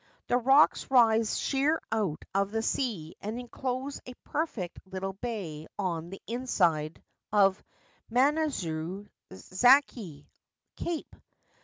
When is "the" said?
0.29-0.37, 2.49-2.63, 6.09-6.19